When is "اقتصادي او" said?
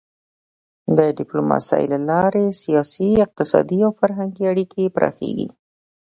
3.25-3.91